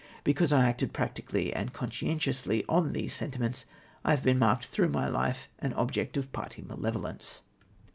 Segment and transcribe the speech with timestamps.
[0.23, 3.65] Because I acted practically and conscientiously on these sentiments,
[4.03, 7.41] I have been marked through life an obj'ect of party malevolence.